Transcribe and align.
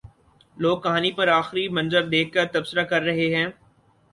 لوگ 0.57 0.77
کہانی 0.81 1.11
پر 1.11 1.27
آخری 1.29 1.67
منظر 1.69 2.07
دیکھ 2.09 2.31
کر 2.33 2.45
تبصرہ 2.53 2.83
کر 2.83 3.01
رہے 3.01 3.27
ہیں۔ 3.35 3.47